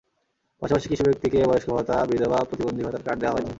[0.61, 3.49] পাশাপাশি কিছু ব্যক্তিকে বয়স্ক ভাতা, বিধবা, প্রতিবন্ধী ভাতার কার্ড দেওয়া হয়েছে।